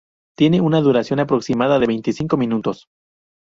[0.35, 2.87] Tiene una duración aproximada de veinticinco minutos.